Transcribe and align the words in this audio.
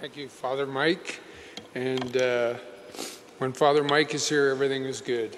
Thank 0.00 0.16
you, 0.16 0.30
Father 0.30 0.66
Mike. 0.66 1.20
And 1.74 2.16
uh, 2.16 2.54
when 3.36 3.52
Father 3.52 3.84
Mike 3.84 4.14
is 4.14 4.26
here, 4.26 4.48
everything 4.48 4.84
is 4.84 5.02
good. 5.02 5.36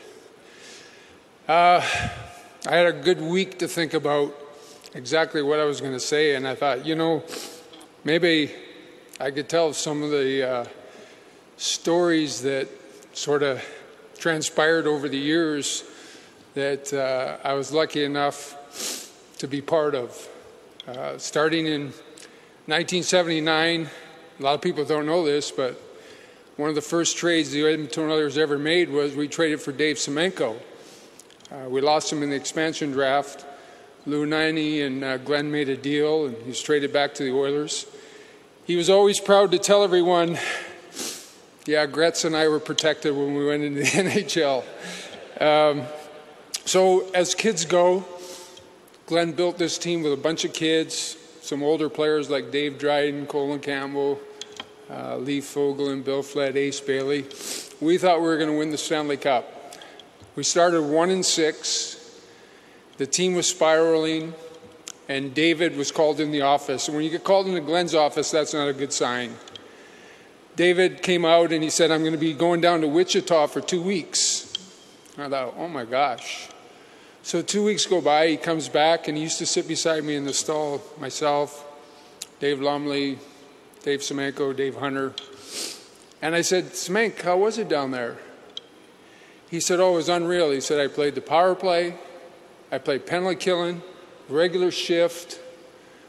Uh, 1.49 1.85
I 2.69 2.77
had 2.77 2.87
a 2.87 2.93
good 2.93 3.21
week 3.21 3.59
to 3.59 3.67
think 3.67 3.93
about 3.93 4.33
exactly 4.95 5.43
what 5.43 5.59
I 5.59 5.65
was 5.65 5.81
going 5.81 5.95
to 5.95 6.01
say, 6.01 6.37
and 6.37 6.47
I 6.47 6.55
thought, 6.55 6.87
you 6.87 6.95
know, 6.95 7.25
maybe 8.05 8.53
I 9.19 9.33
could 9.33 9.49
tell 9.49 9.73
some 9.73 10.01
of 10.01 10.13
the 10.13 10.49
uh, 10.49 10.65
stories 11.57 12.41
that 12.43 12.69
sort 13.15 13.43
of 13.43 13.65
transpired 14.17 14.87
over 14.87 15.09
the 15.09 15.19
years 15.19 15.83
that 16.55 16.93
uh, 16.93 17.39
I 17.43 17.55
was 17.55 17.73
lucky 17.73 18.05
enough 18.05 19.35
to 19.39 19.49
be 19.49 19.61
part 19.61 19.97
of. 19.97 20.29
Uh, 20.87 21.19
starting 21.19 21.67
in 21.67 21.87
1979, 22.67 23.91
a 24.43 24.45
lot 24.45 24.55
of 24.57 24.61
people 24.61 24.85
don't 24.85 25.07
know 25.07 25.25
this, 25.25 25.53
but 25.53 25.81
one 26.57 26.69
of 26.69 26.75
the 26.75 26.83
first 26.83 27.17
trades 27.17 27.53
the 27.53 27.65
Edmonton 27.65 28.11
Oilers 28.11 28.37
ever 28.37 28.59
made 28.59 28.91
was 28.91 29.15
we 29.15 29.29
traded 29.29 29.61
for 29.61 29.71
Dave 29.71 29.99
Semenko. 29.99 30.57
Uh, 31.49 31.69
we 31.69 31.81
lost 31.81 32.13
him 32.13 32.25
in 32.25 32.31
the 32.31 32.35
expansion 32.35 32.91
draft. 32.91 33.47
Lou 34.05 34.27
Nanne 34.27 34.85
and 34.85 35.05
uh, 35.05 35.17
Glenn 35.19 35.49
made 35.49 35.69
a 35.69 35.77
deal, 35.77 36.27
and 36.27 36.37
he 36.39 36.49
was 36.49 36.61
traded 36.61 36.93
back 36.93 37.15
to 37.15 37.23
the 37.23 37.31
Oilers. 37.31 37.87
He 38.65 38.75
was 38.75 38.91
always 38.91 39.21
proud 39.21 39.53
to 39.53 39.59
tell 39.59 39.85
everyone, 39.85 40.37
yeah, 41.65 41.87
Gretz 41.87 42.25
and 42.25 42.37
I 42.37 42.49
were 42.49 42.59
protected 42.59 43.15
when 43.15 43.37
we 43.37 43.47
went 43.47 43.63
into 43.63 43.83
the 43.83 43.87
NHL. 43.87 44.65
Um, 45.41 45.83
so, 46.65 47.09
as 47.13 47.37
kids 47.37 47.65
go, 47.65 48.05
Glenn 49.07 49.31
built 49.31 49.57
this 49.57 49.79
team 49.79 50.03
with 50.03 50.13
a 50.13 50.17
bunch 50.17 50.45
of 50.45 50.53
kids, 50.53 51.17
some 51.43 51.63
older 51.63 51.89
players 51.89 52.29
like 52.29 52.51
Dave 52.51 52.77
Dryden, 52.77 53.27
Colin 53.27 53.61
Campbell, 53.61 54.21
uh, 54.93 55.17
Lee 55.17 55.43
and 55.57 56.05
Bill 56.05 56.23
Flett, 56.23 56.57
Ace 56.57 56.81
Bailey. 56.81 57.25
We 57.81 57.99
thought 57.99 58.21
we 58.21 58.27
were 58.27 58.37
going 58.37 58.51
to 58.51 58.59
win 58.59 58.71
the 58.71 58.79
Stanley 58.79 59.17
Cup. 59.17 59.77
We 60.37 60.43
started 60.43 60.83
one 60.83 61.11
and 61.11 61.25
six. 61.25 62.21
The 62.99 63.07
team 63.07 63.35
was 63.35 63.49
spiraling, 63.49 64.35
and 65.09 65.35
David 65.35 65.77
was 65.77 65.91
called 65.91 66.21
in 66.21 66.31
the 66.31 66.43
office. 66.43 66.89
And 66.89 66.95
when 66.95 67.05
you 67.05 67.11
get 67.11 67.25
called 67.25 67.47
into 67.47 67.61
Glenn's 67.61 67.95
office, 67.95 68.31
that's 68.31 68.53
not 68.53 68.69
a 68.69 68.73
good 68.73 68.93
sign. 68.93 69.35
David 70.57 71.03
came 71.03 71.25
out 71.25 71.53
and 71.53 71.63
he 71.63 71.71
said, 71.71 71.91
I'm 71.91 72.01
going 72.01 72.13
to 72.13 72.19
be 72.19 72.35
going 72.35 72.61
down 72.61 72.83
to 72.83 72.87
Wichita 72.87 73.47
for 73.47 73.63
two 73.63 73.81
weeks. 73.81 74.53
I 75.17 75.29
thought, 75.29 75.55
oh 75.57 75.69
my 75.69 75.87
gosh. 75.87 76.49
So 77.23 77.41
two 77.41 77.65
weeks 77.65 77.87
go 77.87 78.01
by, 78.01 78.29
he 78.29 78.37
comes 78.37 78.69
back, 78.69 79.09
and 79.09 79.17
he 79.17 79.23
used 79.23 79.39
to 79.39 79.47
sit 79.47 79.67
beside 79.67 80.05
me 80.05 80.17
in 80.17 80.25
the 80.25 80.35
stall, 80.35 80.83
myself, 80.99 81.65
Dave 82.41 82.61
Lumley, 82.61 83.19
Dave 83.83 84.01
Semenko, 84.01 84.55
Dave 84.57 84.77
Hunter. 84.77 85.13
And 86.21 86.37
I 86.37 86.43
said, 86.43 86.67
Semenk, 86.67 87.23
how 87.23 87.37
was 87.37 87.59
it 87.59 87.69
down 87.69 87.91
there? 87.91 88.17
He 89.51 89.59
said, 89.59 89.81
Oh, 89.81 89.95
it 89.95 89.97
was 89.97 90.09
unreal. 90.09 90.51
He 90.53 90.61
said, 90.61 90.81
I 90.81 90.87
played 90.87 91.17
the 91.17 91.21
power 91.21 91.55
play, 91.55 91.97
I 92.71 92.79
played 92.79 93.07
penalty 93.07 93.37
killing, 93.37 93.83
regular 94.29 94.71
shift, 94.71 95.41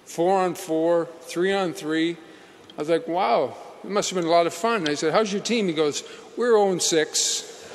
four 0.05 0.39
on 0.39 0.53
four, 0.53 1.09
three 1.21 1.51
on 1.51 1.73
three. 1.73 2.11
I 2.11 2.77
was 2.77 2.89
like, 2.89 3.07
Wow, 3.07 3.57
it 3.83 3.89
must 3.89 4.11
have 4.11 4.17
been 4.17 4.27
a 4.27 4.31
lot 4.31 4.45
of 4.45 4.53
fun. 4.53 4.87
I 4.87 4.93
said, 4.93 5.11
How's 5.11 5.33
your 5.33 5.41
team? 5.41 5.67
He 5.67 5.73
goes, 5.73 6.03
We're 6.37 6.51
0 6.51 6.77
6. 6.77 7.69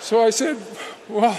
so 0.00 0.22
I 0.22 0.30
said, 0.30 0.58
Well, 1.08 1.34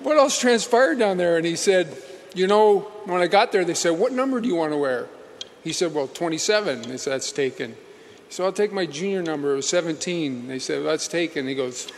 what 0.00 0.18
else 0.18 0.38
transpired 0.38 0.98
down 0.98 1.16
there? 1.16 1.38
And 1.38 1.46
he 1.46 1.56
said, 1.56 1.96
You 2.34 2.46
know, 2.46 2.80
when 3.06 3.22
I 3.22 3.26
got 3.26 3.52
there, 3.52 3.64
they 3.64 3.74
said, 3.74 3.98
What 3.98 4.12
number 4.12 4.38
do 4.38 4.48
you 4.48 4.54
want 4.54 4.72
to 4.72 4.76
wear? 4.76 5.08
He 5.62 5.72
said, 5.72 5.94
Well, 5.94 6.08
27. 6.08 6.82
They 6.82 6.96
said, 6.96 7.12
That's 7.12 7.32
taken. 7.32 7.76
So 8.28 8.44
I'll 8.44 8.52
take 8.52 8.72
my 8.72 8.86
junior 8.86 9.22
number. 9.22 9.52
It 9.52 9.56
was 9.56 9.68
17. 9.68 10.48
They 10.48 10.58
said, 10.58 10.82
well, 10.82 10.92
That's 10.92 11.06
taken. 11.06 11.46
He 11.46 11.54
goes, 11.54 11.90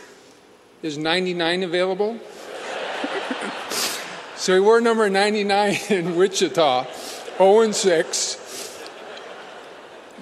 Is 0.81 0.97
99 0.97 1.63
available? 1.63 2.19
so 4.35 4.53
he 4.53 4.59
wore 4.59 4.81
number 4.81 5.09
99 5.09 5.77
in 5.89 6.15
Wichita, 6.15 6.87
0 7.37 7.61
and 7.61 7.73
6. 7.73 8.89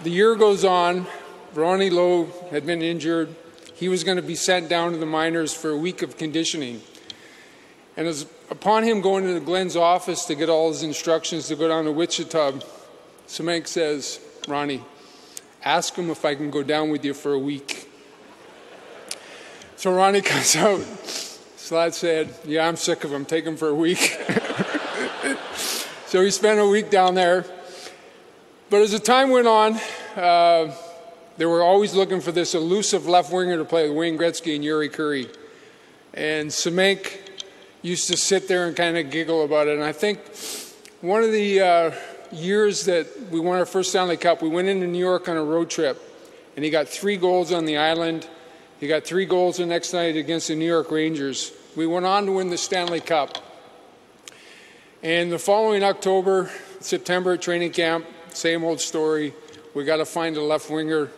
The 0.04 0.10
year 0.10 0.36
goes 0.36 0.64
on. 0.64 1.08
Ronnie 1.54 1.90
Low 1.90 2.28
had 2.52 2.66
been 2.66 2.82
injured. 2.82 3.36
He 3.74 3.90
was 3.90 4.04
going 4.04 4.18
to 4.18 4.24
be 4.24 4.36
sent 4.36 4.70
down 4.70 4.92
to 4.92 4.98
the 4.98 5.06
minors 5.06 5.54
for 5.54 5.72
a 5.72 5.78
week 5.78 6.02
of 6.02 6.18
conditioning. 6.18 6.82
And 7.96 8.08
was 8.08 8.26
upon 8.50 8.84
him 8.84 9.02
going 9.02 9.28
into 9.28 9.40
Glenn's 9.40 9.76
office 9.76 10.26
to 10.26 10.36
get 10.36 10.50
all 10.50 10.70
his 10.70 10.84
instructions 10.84 11.48
to 11.48 11.56
go 11.56 11.68
down 11.68 11.86
to 11.86 11.92
Wichita, 11.92 12.60
Semenk 13.28 13.68
says, 13.68 14.20
Ronnie, 14.48 14.84
ask 15.64 15.96
him 15.96 16.10
if 16.10 16.26
I 16.26 16.36
can 16.36 16.52
go 16.52 16.64
down 16.64 16.90
with 16.90 17.04
you 17.06 17.14
for 17.14 17.34
a 17.34 17.40
week. 17.40 17.90
So 19.76 19.94
Ronnie 19.94 20.22
comes 20.24 20.56
out. 20.56 20.82
Slats 21.58 21.98
said, 21.98 22.34
Yeah, 22.46 22.68
I'm 22.68 22.76
sick 22.76 23.04
of 23.04 23.12
him. 23.12 23.26
Take 23.26 23.46
him 23.46 23.58
for 23.58 23.70
a 23.70 23.76
week. 23.76 23.98
so 26.06 26.24
he 26.24 26.32
spent 26.32 26.60
a 26.60 26.68
week 26.68 26.90
down 26.90 27.16
there. 27.16 27.46
But 28.70 28.82
as 28.82 28.92
the 28.92 29.00
time 29.00 29.30
went 29.30 29.48
on, 29.48 29.80
uh, 30.16 30.74
they 31.38 31.46
were 31.46 31.64
always 31.64 31.94
looking 31.94 32.22
for 32.22 32.32
this 32.32 32.54
elusive 32.54 33.08
left 33.08 33.32
winger 33.32 33.58
to 33.58 33.66
play 33.66 33.88
with 33.88 33.98
Wayne 33.98 34.18
Gretzky 34.18 34.56
and 34.56 34.64
Jari 34.64 34.90
Kurri. 34.90 35.34
And 36.14 36.50
Semenk 36.50 37.20
used 37.82 38.08
to 38.10 38.18
sit 38.18 38.48
there 38.48 38.68
and 38.68 38.76
kind 38.76 38.98
of 38.98 39.10
giggle 39.10 39.44
about 39.44 39.68
it. 39.68 39.76
And 39.76 39.84
I 39.84 39.92
think 39.92 40.20
one 41.02 41.24
of 41.24 41.32
the 41.32 41.62
uh, 41.62 41.92
years 42.34 42.86
that 42.86 43.08
we 43.32 43.40
won 43.40 43.60
our 43.60 43.66
first 43.66 43.90
Stanley 43.90 44.18
Cup, 44.18 44.42
we 44.42 44.50
went 44.50 44.68
into 44.68 44.88
New 44.88 45.00
York 45.00 45.30
on 45.30 45.38
a 45.38 45.44
road 45.44 45.70
trip, 45.70 46.02
and 46.56 46.64
he 46.66 46.72
got 46.72 46.88
three 46.88 47.18
goals 47.18 47.52
on 47.52 47.66
the 47.66 47.78
island. 47.78 48.28
He 48.80 48.88
got 48.88 49.04
three 49.04 49.26
goals 49.26 49.58
the 49.58 49.66
next 49.66 49.94
night 49.94 50.16
against 50.16 50.48
the 50.48 50.56
New 50.56 50.68
York 50.68 50.92
Rangers. 50.92 51.52
We 51.76 51.88
went 51.88 52.06
on 52.06 52.26
to 52.26 52.34
win 52.34 52.50
the 52.50 52.58
Stanley 52.58 53.00
Cup. 53.00 53.38
And 55.02 55.32
the 55.32 55.40
following 55.40 55.84
October, 55.84 56.50
September 56.80 57.36
training 57.38 57.72
camp, 57.72 58.06
same 58.30 58.64
old 58.64 58.80
story. 58.80 59.34
We 59.74 59.84
got 59.84 59.98
to 59.98 60.06
find 60.06 60.38
a 60.38 60.44
left 60.44 60.70
winger 60.70 61.10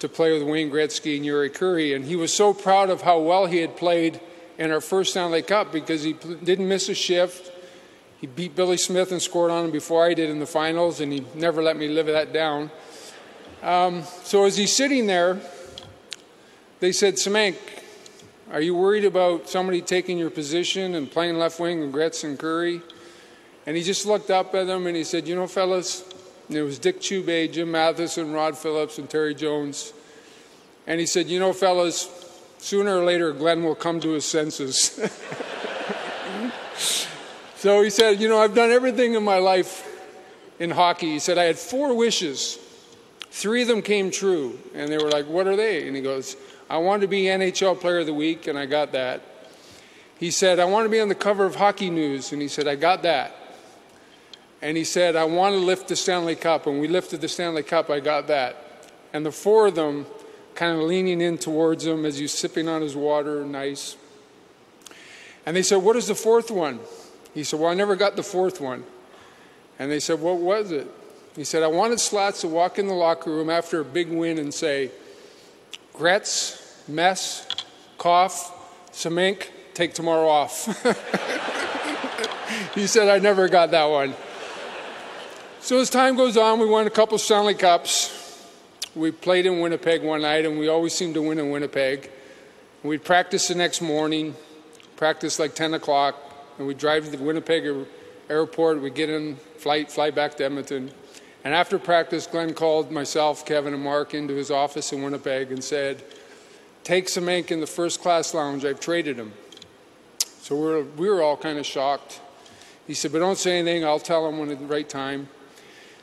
to 0.00 0.08
play 0.08 0.32
with 0.32 0.42
Wayne 0.48 0.70
Gretzky 0.70 1.16
and 1.16 1.26
Jari 1.26 1.50
Kurri. 1.50 1.96
And 1.96 2.04
he 2.04 2.16
was 2.16 2.32
so 2.32 2.54
proud 2.54 2.90
of 2.90 3.02
how 3.02 3.18
well 3.18 3.46
he 3.46 3.58
had 3.58 3.76
played 3.76 4.20
in 4.58 4.70
our 4.70 4.80
first 4.80 5.12
Stanley 5.12 5.42
Cup 5.42 5.72
because 5.72 6.02
he 6.02 6.12
didn't 6.12 6.68
miss 6.68 6.88
a 6.88 6.94
shift. 6.94 7.52
He 8.20 8.26
beat 8.26 8.56
Billy 8.56 8.76
Smith 8.76 9.12
and 9.12 9.22
scored 9.22 9.50
on 9.50 9.66
him 9.66 9.70
before 9.70 10.04
I 10.04 10.12
did 10.12 10.28
in 10.28 10.40
the 10.40 10.46
finals, 10.46 11.00
and 11.00 11.12
he 11.12 11.24
never 11.34 11.62
let 11.62 11.76
me 11.76 11.86
live 11.86 12.06
that 12.06 12.32
down. 12.32 12.70
Um, 13.62 14.02
so 14.24 14.44
as 14.44 14.56
he's 14.56 14.74
sitting 14.74 15.06
there, 15.06 15.40
they 16.80 16.90
said, 16.90 17.14
Semenk, 17.14 17.56
are 18.50 18.60
you 18.60 18.74
worried 18.74 19.04
about 19.04 19.48
somebody 19.48 19.80
taking 19.82 20.18
your 20.18 20.30
position 20.30 20.96
and 20.96 21.10
playing 21.10 21.38
left 21.38 21.60
wing 21.60 21.80
with 21.80 21.92
Gretz 21.92 22.24
and 22.24 22.38
Kurri? 22.38 22.82
And 23.66 23.76
he 23.76 23.82
just 23.82 24.06
looked 24.06 24.30
up 24.30 24.54
at 24.54 24.66
them 24.66 24.86
and 24.86 24.96
he 24.96 25.04
said, 25.04 25.28
You 25.28 25.36
know, 25.36 25.46
fellas, 25.46 26.02
and 26.48 26.56
it 26.56 26.62
was 26.62 26.78
Dick 26.78 27.00
Chubey, 27.00 27.52
Jim 27.52 27.70
Matheson, 27.70 28.32
Rod 28.32 28.56
Phillips, 28.56 28.98
and 28.98 29.08
Terry 29.08 29.34
Jones. 29.34 29.92
And 30.86 30.98
he 30.98 31.06
said, 31.06 31.28
You 31.28 31.38
know, 31.38 31.52
fellas, 31.52 32.08
sooner 32.58 32.98
or 32.98 33.04
later 33.04 33.32
Glenn 33.32 33.62
will 33.62 33.74
come 33.74 34.00
to 34.00 34.10
his 34.10 34.24
senses. 34.24 34.98
so 37.58 37.82
he 37.82 37.90
said, 37.90 38.20
You 38.20 38.28
know, 38.28 38.38
I've 38.38 38.54
done 38.54 38.70
everything 38.70 39.14
in 39.14 39.24
my 39.24 39.38
life 39.38 39.84
in 40.60 40.70
hockey. 40.70 41.08
He 41.08 41.18
said, 41.18 41.38
I 41.38 41.44
had 41.44 41.58
four 41.58 41.94
wishes. 41.94 42.58
Three 43.30 43.62
of 43.62 43.68
them 43.68 43.82
came 43.82 44.10
true. 44.10 44.58
And 44.74 44.90
they 44.90 44.96
were 44.96 45.10
like, 45.10 45.26
What 45.26 45.46
are 45.48 45.56
they? 45.56 45.86
And 45.86 45.96
he 45.96 46.00
goes, 46.00 46.36
I 46.70 46.78
wanted 46.78 47.02
to 47.02 47.08
be 47.08 47.24
NHL 47.24 47.80
Player 47.80 47.98
of 47.98 48.06
the 48.06 48.14
Week, 48.14 48.46
and 48.46 48.58
I 48.58 48.66
got 48.66 48.92
that. 48.92 49.22
He 50.18 50.30
said, 50.30 50.58
I 50.58 50.66
want 50.66 50.84
to 50.84 50.88
be 50.88 51.00
on 51.00 51.08
the 51.08 51.14
cover 51.14 51.44
of 51.44 51.56
Hockey 51.56 51.90
News, 51.90 52.32
and 52.32 52.40
he 52.40 52.48
said, 52.48 52.68
I 52.68 52.76
got 52.76 53.02
that. 53.02 53.34
And 54.62 54.76
he 54.76 54.84
said, 54.84 55.16
I 55.16 55.24
want 55.24 55.54
to 55.54 55.60
lift 55.60 55.88
the 55.88 55.96
Stanley 55.96 56.36
Cup, 56.36 56.66
and 56.66 56.80
we 56.80 56.88
lifted 56.88 57.20
the 57.20 57.28
Stanley 57.28 57.62
Cup, 57.62 57.90
I 57.90 58.00
got 58.00 58.26
that. 58.28 58.56
And 59.12 59.24
the 59.24 59.32
four 59.32 59.68
of 59.68 59.74
them 59.74 60.06
kind 60.54 60.76
of 60.76 60.84
leaning 60.86 61.20
in 61.20 61.38
towards 61.38 61.86
him 61.86 62.04
as 62.04 62.18
he's 62.18 62.32
sipping 62.32 62.68
on 62.68 62.82
his 62.82 62.96
water, 62.96 63.44
nice. 63.44 63.96
And 65.46 65.56
they 65.56 65.62
said, 65.62 65.76
What 65.76 65.96
is 65.96 66.08
the 66.08 66.14
fourth 66.14 66.50
one? 66.50 66.80
He 67.38 67.44
said, 67.44 67.60
Well, 67.60 67.70
I 67.70 67.74
never 67.74 67.94
got 67.94 68.16
the 68.16 68.24
fourth 68.24 68.60
one. 68.60 68.82
And 69.78 69.92
they 69.92 70.00
said, 70.00 70.20
What 70.20 70.38
was 70.38 70.72
it? 70.72 70.88
He 71.36 71.44
said, 71.44 71.62
I 71.62 71.68
wanted 71.68 72.00
Slats 72.00 72.40
to 72.40 72.48
walk 72.48 72.80
in 72.80 72.88
the 72.88 72.94
locker 72.94 73.30
room 73.30 73.48
after 73.48 73.78
a 73.78 73.84
big 73.84 74.10
win 74.10 74.40
and 74.40 74.52
say, 74.52 74.90
Gretz, 75.94 76.82
mess, 76.88 77.46
Coff, 77.96 78.90
Semenk, 78.90 79.50
take 79.72 79.94
tomorrow 79.94 80.26
off. 80.26 80.64
he 82.74 82.88
said, 82.88 83.08
I 83.08 83.20
never 83.20 83.48
got 83.48 83.70
that 83.70 83.84
one. 83.84 84.16
So 85.60 85.78
as 85.78 85.90
time 85.90 86.16
goes 86.16 86.36
on, 86.36 86.58
we 86.58 86.66
won 86.66 86.88
a 86.88 86.90
couple 86.90 87.18
Stanley 87.18 87.54
Cups. 87.54 88.44
We 88.96 89.12
played 89.12 89.46
in 89.46 89.60
Winnipeg 89.60 90.02
one 90.02 90.22
night, 90.22 90.44
and 90.44 90.58
we 90.58 90.66
always 90.66 90.92
seemed 90.92 91.14
to 91.14 91.22
win 91.22 91.38
in 91.38 91.50
Winnipeg. 91.50 92.10
We'd 92.82 93.04
practice 93.04 93.46
the 93.46 93.54
next 93.54 93.80
morning, 93.80 94.34
practice 94.96 95.38
like 95.38 95.54
10 95.54 95.74
o'clock, 95.74 96.27
and 96.58 96.66
we'd 96.66 96.78
drive 96.78 97.04
to 97.04 97.10
the 97.10 97.22
Winnipeg 97.22 97.64
airport. 98.28 98.80
We'd 98.80 98.94
get 98.94 99.08
in 99.08 99.36
flight, 99.56 99.90
fly 99.90 100.10
back 100.10 100.36
to 100.36 100.44
Edmonton. 100.44 100.90
And 101.44 101.54
after 101.54 101.78
practice, 101.78 102.26
Glenn 102.26 102.52
called 102.52 102.90
myself, 102.90 103.46
Kevin, 103.46 103.72
and 103.72 103.82
Mark 103.82 104.12
into 104.12 104.34
his 104.34 104.50
office 104.50 104.92
in 104.92 105.02
Winnipeg 105.02 105.52
and 105.52 105.62
said, 105.62 106.02
Take 106.84 107.06
Semenk 107.06 107.50
in 107.50 107.60
the 107.60 107.66
first 107.66 108.00
class 108.00 108.34
lounge. 108.34 108.64
I've 108.64 108.80
traded 108.80 109.16
him. 109.16 109.32
So 110.40 110.56
we 110.56 110.62
were, 110.62 110.82
we 110.84 111.08
were 111.08 111.22
all 111.22 111.36
kind 111.36 111.58
of 111.58 111.66
shocked. 111.66 112.20
He 112.86 112.94
said, 112.94 113.12
But 113.12 113.20
don't 113.20 113.38
say 113.38 113.58
anything. 113.58 113.84
I'll 113.84 114.00
tell 114.00 114.28
him 114.28 114.38
when 114.38 114.50
at 114.50 114.58
the 114.58 114.66
right 114.66 114.88
time. 114.88 115.28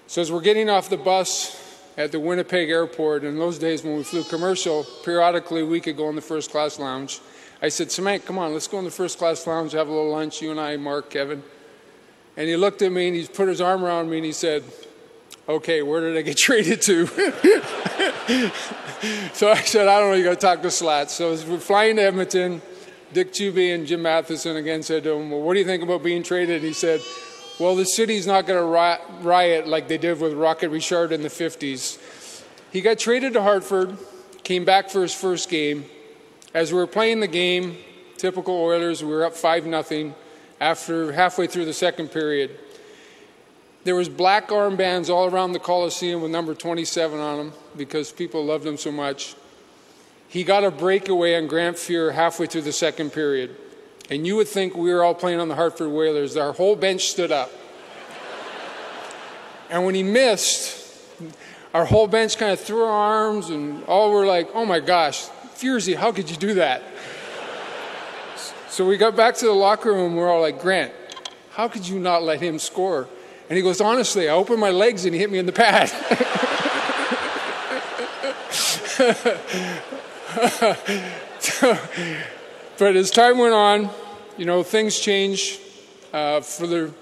So 0.07 0.21
as 0.21 0.31
we're 0.31 0.41
getting 0.41 0.69
off 0.69 0.89
the 0.89 0.97
bus 0.97 1.61
at 1.97 2.11
the 2.11 2.19
Winnipeg 2.19 2.69
airport, 2.69 3.23
in 3.23 3.37
those 3.37 3.57
days 3.57 3.83
when 3.83 3.97
we 3.97 4.03
flew 4.03 4.23
commercial, 4.23 4.85
periodically 5.03 5.63
we 5.63 5.81
could 5.81 5.97
go 5.97 6.09
in 6.09 6.15
the 6.15 6.21
first 6.21 6.51
class 6.51 6.77
lounge. 6.77 7.19
I 7.61 7.69
said, 7.69 7.87
Semenk, 7.87 8.25
come 8.25 8.37
on, 8.37 8.53
let's 8.53 8.67
go 8.67 8.79
in 8.79 8.85
the 8.85 8.91
first 8.91 9.17
class 9.17 9.45
lounge, 9.47 9.71
have 9.71 9.87
a 9.87 9.91
little 9.91 10.11
lunch, 10.11 10.41
you 10.41 10.51
and 10.51 10.59
I, 10.59 10.77
Mark, 10.77 11.09
Kevin. 11.09 11.41
And 12.37 12.47
he 12.47 12.55
looked 12.55 12.81
at 12.81 12.91
me 12.91 13.07
and 13.07 13.15
he 13.15 13.25
put 13.27 13.47
his 13.47 13.61
arm 13.61 13.83
around 13.83 14.09
me 14.09 14.17
and 14.17 14.25
he 14.25 14.33
said, 14.33 14.63
Okay, 15.47 15.83
where 15.83 16.01
did 16.01 16.17
I 16.17 16.21
get 16.21 16.37
traded 16.37 16.81
to? 16.83 17.07
so 19.33 19.51
I 19.51 19.61
said, 19.61 19.87
I 19.87 19.99
don't 19.99 20.11
know, 20.11 20.15
you 20.15 20.23
got 20.23 20.31
to 20.31 20.35
talk 20.35 20.61
to 20.63 20.71
Slats. 20.71 21.13
So 21.13 21.31
we're 21.47 21.59
flying 21.59 21.95
to 21.97 22.01
Edmonton, 22.01 22.61
Dick 23.13 23.31
Chubey 23.31 23.73
and 23.73 23.87
Jim 23.87 24.01
Matheson 24.01 24.57
again 24.57 24.83
said 24.83 25.03
to 25.03 25.13
him, 25.13 25.31
Well, 25.31 25.41
what 25.41 25.53
do 25.53 25.59
you 25.59 25.65
think 25.65 25.83
about 25.83 26.03
being 26.03 26.23
traded? 26.23 26.57
And 26.57 26.65
he 26.65 26.73
said, 26.73 27.01
Well, 27.59 27.75
the 27.75 27.85
city's 27.85 28.27
not 28.27 28.45
going 28.45 28.59
to 28.59 29.25
riot 29.25 29.67
like 29.67 29.87
they 29.87 29.97
did 29.97 30.19
with 30.19 30.33
Rocket 30.33 30.69
Richard 30.69 31.11
in 31.11 31.21
the 31.21 31.29
50s. 31.29 32.01
He 32.71 32.81
got 32.81 32.99
traded 32.99 33.33
to 33.33 33.41
Hartford, 33.41 33.97
came 34.43 34.65
back 34.65 34.89
for 34.89 35.01
his 35.01 35.13
first 35.13 35.49
game. 35.49 35.85
As 36.55 36.71
we 36.71 36.79
were 36.79 36.87
playing 36.87 37.19
the 37.19 37.27
game, 37.27 37.75
typical 38.15 38.55
Oilers, 38.55 39.03
we 39.03 39.11
were 39.11 39.25
up 39.25 39.33
5 39.33 39.65
nothing 39.65 40.15
after 40.61 41.11
halfway 41.11 41.47
through 41.47 41.65
the 41.65 41.73
second 41.73 42.13
period. 42.13 42.57
There 43.83 43.93
was 43.93 44.07
black 44.07 44.47
armbands 44.47 45.09
all 45.09 45.25
around 45.25 45.51
the 45.51 45.59
Coliseum 45.59 46.21
with 46.21 46.31
number 46.31 46.53
27 46.55 47.19
on 47.19 47.37
them 47.37 47.53
because 47.75 48.13
people 48.13 48.45
loved 48.45 48.65
him 48.65 48.77
so 48.77 48.89
much. 48.89 49.35
He 50.29 50.45
got 50.45 50.63
a 50.63 50.71
breakaway 50.71 51.35
on 51.35 51.47
Grant 51.47 51.75
Fuhr 51.75 52.13
halfway 52.13 52.45
through 52.45 52.61
the 52.61 52.71
second 52.71 53.11
period. 53.11 53.53
And 54.09 54.25
you 54.25 54.37
would 54.37 54.47
think 54.47 54.77
we 54.77 54.93
were 54.93 55.03
all 55.03 55.13
playing 55.13 55.41
on 55.41 55.49
the 55.49 55.55
Hartford 55.55 55.91
Whalers. 55.91 56.37
Our 56.37 56.53
whole 56.53 56.77
bench 56.77 57.09
stood 57.09 57.33
up. 57.33 57.51
and 59.69 59.85
when 59.85 59.93
he 59.93 60.03
missed, 60.03 60.89
our 61.73 61.83
whole 61.83 62.07
bench 62.07 62.37
kind 62.37 62.53
of 62.53 62.61
threw 62.61 62.83
our 62.83 63.25
arms 63.25 63.49
and 63.49 63.83
all 63.83 64.13
were 64.13 64.25
like, 64.25 64.47
oh 64.53 64.63
my 64.63 64.79
gosh, 64.79 65.27
Furzy, 65.55 65.95
how 65.95 66.11
could 66.11 66.29
you 66.29 66.35
do 66.35 66.55
that? 66.55 66.83
so 68.69 68.85
we 68.85 68.97
got 68.97 69.15
back 69.15 69.35
to 69.35 69.45
the 69.45 69.53
locker 69.53 69.93
room. 69.93 70.15
We're 70.15 70.29
all 70.29 70.41
like, 70.41 70.61
Grant, 70.61 70.91
how 71.51 71.69
could 71.69 71.87
you 71.87 71.97
not 71.97 72.23
let 72.23 72.41
him 72.41 72.59
score? 72.59 73.07
And 73.49 73.55
he 73.55 73.63
goes, 73.63 73.79
honestly, 73.79 74.27
I 74.27 74.33
opened 74.33 74.59
my 74.59 74.71
legs 74.71 75.05
and 75.05 75.13
he 75.13 75.19
hit 75.19 75.31
me 75.31 75.37
in 75.37 75.45
the 75.45 75.53
pad. 75.53 75.91
but 82.77 82.95
as 82.95 83.11
time 83.11 83.37
went 83.37 83.53
on, 83.53 83.89
you 84.37 84.45
know, 84.45 84.63
things 84.63 84.99
changed 84.99 85.61
uh, 86.11 86.41
for 86.41 86.67
the, 86.67 86.93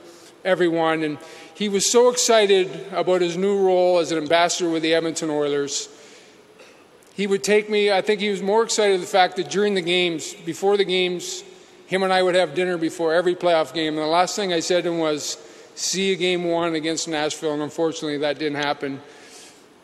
everyone. 0.46 1.04
And 1.04 1.18
he 1.56 1.70
was 1.70 1.90
so 1.90 2.10
excited 2.10 2.88
about 2.92 3.22
his 3.22 3.38
new 3.38 3.66
role 3.66 4.00
as 4.00 4.12
an 4.12 4.18
ambassador 4.18 4.70
with 4.70 4.84
the 4.84 4.94
Edmonton 4.94 5.30
Oilers. 5.30 5.90
He 7.16 7.28
would 7.28 7.44
take 7.44 7.70
me, 7.70 7.92
I 7.92 8.02
think 8.02 8.22
he 8.22 8.30
was 8.30 8.42
more 8.42 8.64
excited 8.64 9.00
the 9.00 9.06
fact 9.06 9.36
that 9.36 9.50
during 9.50 9.76
the 9.76 9.82
games, 9.82 10.34
before 10.34 10.78
the 10.78 10.86
games, 10.86 11.44
him 11.86 12.02
and 12.04 12.12
I 12.12 12.24
would 12.24 12.36
have 12.36 12.56
dinner 12.56 12.78
before 12.78 13.14
every 13.14 13.36
playoff 13.36 13.74
game. 13.74 13.94
And 13.94 14.04
the 14.04 14.08
last 14.08 14.36
thing 14.36 14.52
I 14.52 14.62
said 14.62 14.84
to 14.84 14.92
him 14.92 14.98
was, 14.98 15.38
see 15.76 16.12
a 16.12 16.16
game 16.16 16.44
one 16.44 16.76
against 16.76 17.08
Nashville, 17.08 17.54
and 17.54 17.62
unfortunately 17.62 18.18
that 18.20 18.40
didn't 18.40 18.58
happen. 18.58 19.02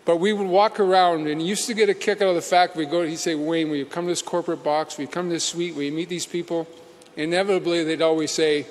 But 0.06 0.18
we 0.18 0.34
would 0.34 0.48
walk 0.48 0.80
around, 0.80 1.28
and 1.28 1.40
he 1.40 1.48
used 1.48 1.68
to 1.68 1.74
get 1.74 1.90
a 1.90 1.94
kick 1.94 2.22
out 2.22 2.30
of 2.30 2.36
the 2.36 2.42
fact 2.42 2.76
we 2.76 2.86
go. 2.86 3.04
He'd 3.04 3.18
say, 3.18 3.36
"Wayne, 3.36 3.70
will 3.70 3.78
you 3.78 3.86
come 3.86 4.06
to 4.06 4.12
this 4.12 4.22
corporate 4.22 4.64
box? 4.64 4.98
Will 4.98 5.04
you 5.04 5.08
come 5.08 5.28
to 5.28 5.34
this 5.34 5.44
suite? 5.44 5.76
Will 5.76 5.84
you 5.84 5.92
meet 5.92 6.10
these 6.10 6.26
people?" 6.26 6.68
Inevitably, 7.16 7.84
they'd 7.84 8.02
always 8.02 8.32
say, 8.32 8.66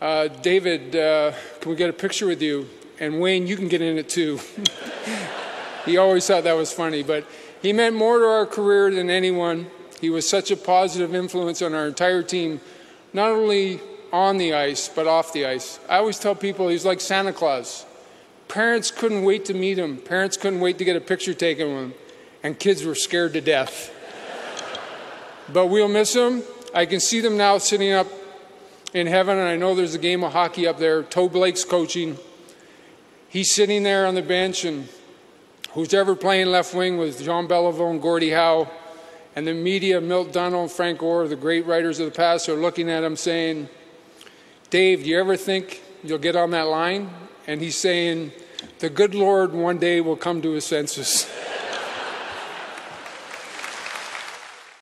uh, 0.00 0.28
"David, 0.28 0.96
uh, 0.96 1.32
can 1.60 1.70
we 1.70 1.76
get 1.76 1.88
a 1.88 1.92
picture 1.92 2.26
with 2.26 2.42
you?" 2.42 2.68
And 2.98 3.20
Wayne, 3.20 3.46
you 3.46 3.56
can 3.56 3.68
get 3.68 3.80
in 3.80 3.96
it 3.98 4.08
too. 4.08 4.40
he 5.84 5.96
always 5.96 6.26
thought 6.26 6.44
that 6.44 6.56
was 6.56 6.72
funny, 6.72 7.02
but 7.02 7.26
he 7.60 7.72
meant 7.72 7.96
more 7.96 8.18
to 8.18 8.26
our 8.26 8.46
career 8.46 8.90
than 8.90 9.10
anyone. 9.10 9.68
He 10.00 10.10
was 10.10 10.28
such 10.28 10.50
a 10.50 10.56
positive 10.56 11.14
influence 11.14 11.62
on 11.62 11.74
our 11.74 11.86
entire 11.86 12.22
team, 12.22 12.60
not 13.12 13.30
only 13.30 13.80
on 14.12 14.36
the 14.36 14.54
ice, 14.54 14.88
but 14.88 15.06
off 15.06 15.32
the 15.32 15.46
ice. 15.46 15.78
I 15.88 15.98
always 15.98 16.18
tell 16.18 16.34
people 16.34 16.68
he's 16.68 16.84
like 16.84 17.00
Santa 17.00 17.32
Claus. 17.32 17.86
Parents 18.48 18.90
couldn't 18.90 19.22
wait 19.22 19.44
to 19.46 19.54
meet 19.54 19.78
him, 19.78 19.96
parents 19.96 20.36
couldn't 20.36 20.60
wait 20.60 20.78
to 20.78 20.84
get 20.84 20.96
a 20.96 21.00
picture 21.00 21.32
taken 21.32 21.68
with 21.68 21.82
him, 21.84 21.94
and 22.42 22.58
kids 22.58 22.84
were 22.84 22.94
scared 22.94 23.32
to 23.32 23.40
death. 23.40 23.90
but 25.52 25.68
we'll 25.68 25.88
miss 25.88 26.14
him. 26.14 26.42
I 26.74 26.84
can 26.86 27.00
see 27.00 27.20
them 27.20 27.36
now 27.36 27.58
sitting 27.58 27.92
up 27.92 28.08
in 28.92 29.06
heaven, 29.06 29.38
and 29.38 29.48
I 29.48 29.56
know 29.56 29.74
there's 29.74 29.94
a 29.94 29.98
game 29.98 30.22
of 30.24 30.32
hockey 30.32 30.66
up 30.66 30.78
there. 30.78 31.02
Toe 31.02 31.28
Blake's 31.28 31.64
coaching. 31.64 32.18
He's 33.28 33.54
sitting 33.54 33.82
there 33.82 34.06
on 34.06 34.14
the 34.14 34.22
bench, 34.22 34.64
and 34.64 34.88
who's 35.72 35.94
ever 35.94 36.14
playing 36.14 36.48
left 36.48 36.74
wing 36.74 36.98
with 36.98 37.22
Jean 37.22 37.48
Beliveau 37.48 37.90
and 37.90 38.00
Gordie 38.00 38.30
Howe, 38.30 38.70
and 39.34 39.46
the 39.46 39.54
media, 39.54 40.00
Milt 40.00 40.32
Dunnell, 40.32 40.70
Frank 40.70 41.02
Orr, 41.02 41.26
the 41.26 41.36
great 41.36 41.64
writers 41.66 41.98
of 41.98 42.06
the 42.06 42.12
past, 42.12 42.48
are 42.48 42.56
looking 42.56 42.90
at 42.90 43.02
him 43.02 43.16
saying, 43.16 43.68
Dave, 44.68 45.04
do 45.04 45.10
you 45.10 45.18
ever 45.18 45.36
think 45.36 45.82
you'll 46.04 46.18
get 46.18 46.36
on 46.36 46.50
that 46.50 46.66
line? 46.66 47.10
And 47.46 47.60
he's 47.60 47.76
saying, 47.76 48.32
The 48.80 48.90
good 48.90 49.14
Lord 49.14 49.52
one 49.52 49.78
day 49.78 50.00
will 50.00 50.16
come 50.16 50.42
to 50.42 50.50
his 50.50 50.64
senses. 50.64 51.30